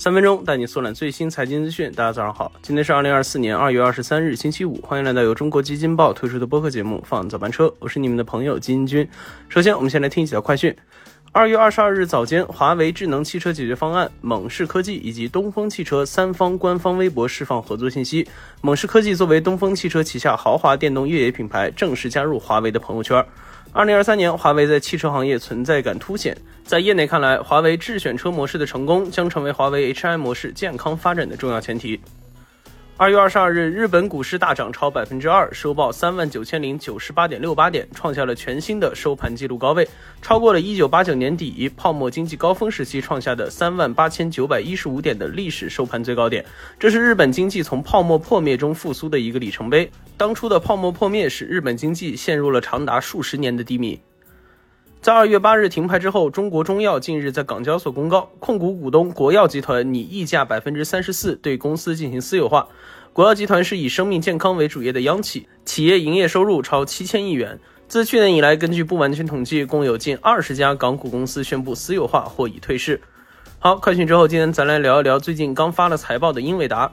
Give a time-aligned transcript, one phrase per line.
[0.00, 1.92] 三分钟带你速览最新财经资讯。
[1.92, 4.80] 大家早上好，今天是二零二四年二月二十三日，星期五。
[4.80, 9.06] 欢迎来到由中国基金报推出的播客节目《放早班车》，我是你们的朋友金军。
[9.50, 10.74] 首先，我们先来听几条快讯。
[11.32, 18.26] 二月二十二日早间，华为智能汽车解决方案、猛士科技以及东风汽车三方官方微博释放合作信息。
[18.62, 23.22] 猛士科技作为东风汽车旗下豪华电动越野品牌，正式加入华为的朋友圈。
[23.72, 26.36] 二零二三年，华为在汽车行业存在感凸显。
[26.64, 32.00] 在业内看来，华为智选车模式的成功将成为华为 HI 模式健康发展的重要前提。
[33.00, 39.88] 二月二十二日，日本股市大涨超百分之二，收报三万九千零九十八点六八点，创下了全新的收盘纪录高位，
[40.20, 46.44] 超过了一九八九年底泡沫经济高峰时期创下的三万八千九百一十五点的历史收盘最高点。
[46.78, 49.90] 这是日本经济从泡沫破灭中复苏的一个里程碑。
[50.18, 53.98] 当初的泡沫破灭使日本经济陷入了长达数十年的低迷。
[55.02, 62.68] 在二月八日停牌之后，中国中药近日在港交所公告，控股股东国药集团拟溢价百分之三十四对公司进行私有化。
[63.14, 67.58] 国药集团是以生命健康为主业的央企，企业营业收入超七千亿元。
[67.88, 73.00] 自去年以来，根据不完全统计，共有近二十家港股公司宣布私有化或已退市。
[73.58, 76.92] 好，快讯之后，今天咱来聊一聊最近刚发了财报的英伟达。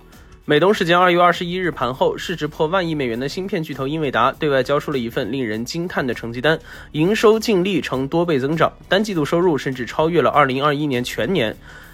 [0.50, 6.58] 美东时间二月二十一日盘后，市值破万亿美元的芯片巨头英伟达对外交出了一份令人惊叹的成绩单，
[6.94, 11.54] 营收净利呈多倍增长，单季度收入甚至超越了二零二一年全年。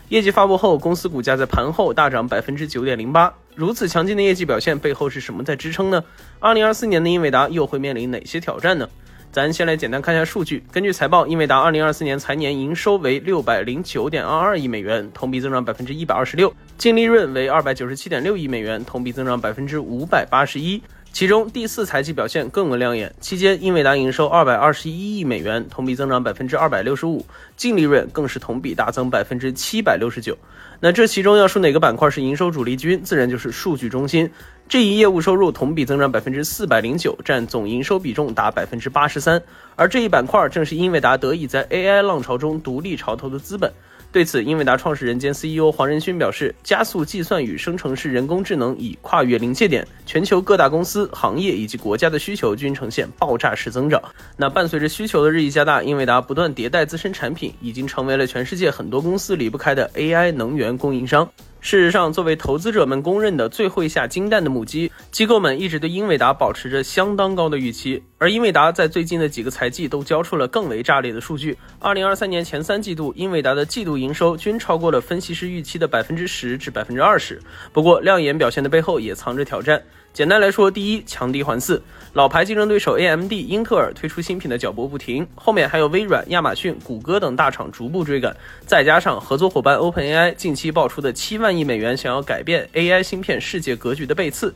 [0.10, 3.34] 业绩发布后，公司股价在盘后大涨百分之九点零八。
[3.56, 6.04] 如此强劲的业绩表现背后是什么在支撑呢？
[6.38, 8.88] 二零二四年的英伟达又会面临哪些挑战呢？
[9.32, 10.64] 咱先来简单看一下数据。
[10.72, 20.82] 根据财报，英伟达二零二四年财年营收为六百零九点二二亿美元，同比增长百分之一百二十六；净利润为二百九十七点六亿美元，同比增长百分之五百八十一。
[21.14, 27.24] 其中第四财季表现更为亮眼，期间英伟达营收二百二十一亿美元，同比增长百分之二百六十五，
[27.56, 30.36] 净利润更是同比大增百分之七百六十九。
[30.80, 34.30] 那这其中要说哪个板块是营收主力军，自然就是数据中心。
[34.68, 39.40] 这一业务收入同比增长百分之四百零九，占总营收比重达百分之八十三。
[39.76, 43.72] 而这一板块正是英伟达得以在 AI 浪潮中独立潮头的资本。
[44.14, 54.00] 对此，英伟达创始人兼 CEO 黄仁勋表示，加速计算与生成式人工智能已跨越临界点，全球各大公司、行业以及国家的需求均呈现爆炸式增长。
[54.38, 61.28] 那伴随着需求的日益加大，英伟达不断迭代自身产品，已经成为了全世界很多公司离不开的 AI 能源供应商。
[61.62, 68.04] 事实上，作为投资者们公认的最会下金蛋的母鸡，机构们一直对英伟达保持着相当高的预期。
[68.20, 71.58] 而英伟达在最近的几个财季都交出了更为炸裂的数据。
[71.80, 77.42] 二零二三年前三季度，英伟达的季度营收均超过了分析师预期的百分之十至百分之二十。
[77.72, 79.82] 不过，亮眼表现的背后也藏着挑战。
[80.14, 81.82] 简单来说，第一，强敌环伺，
[82.14, 88.38] 老牌竞争对手 AMD、英特尔推出新品的脚步不停，后面还有微软、亚马逊、谷歌等大厂逐步追赶，
[88.68, 94.54] 再加上合作伙伴 OpenAI 近期爆出的七万亿美元想要改变 AI 芯片世界格局的背刺，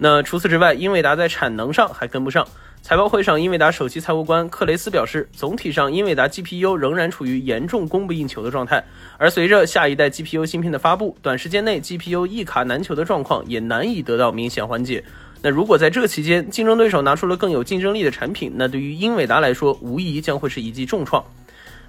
[0.00, 2.46] 那除此之外，英伟达在产能上还跟不上。
[2.80, 8.82] 财报会上，英伟达首席财务官克雷斯表示，总体上，英伟达 GPU 仍然处于严重供不应求的状态。
[9.18, 15.02] 而随着下一代 GPU 芯片的发布，短时间内 GPU 一卡难求的状况也难以得到明显缓解。
[15.42, 21.24] 那如果在这期间，竞争对手拿出了更有竞争力的产品，那对于英伟达来说，无疑将会是一记重创。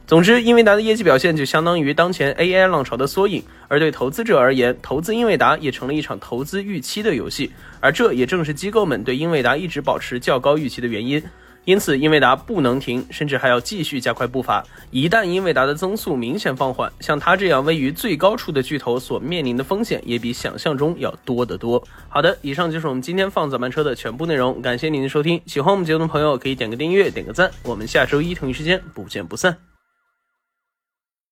[0.09, 11.21] 总之，英伟达的业绩表现就相当于当前 AI 浪潮的缩影，而对投资者而言，投资英伟达也成了一场投资预期的游戏，而这也正是机构们对英伟达一直保持较高预期的原因。
[11.65, 14.65] 因此，英伟达不能停，甚至还要继续加快步伐。
[14.89, 21.83] 一旦英伟达的增速明显放缓，像它这样位于最高处的巨头所面临的风险也比想象中要多得多。
[22.07, 25.39] 好的，以上就是我们今天放早班车的全部内容，感谢您的收听。
[25.45, 27.51] 喜欢我们节目的朋友可以点个订阅，点个赞。
[27.61, 29.55] 我们下周一同一时间不见不散。